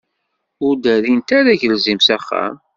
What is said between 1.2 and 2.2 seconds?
ara agelzim s